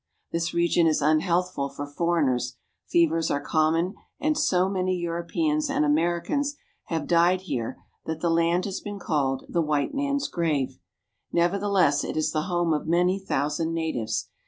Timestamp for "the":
8.19-8.31, 9.47-9.61, 12.31-12.47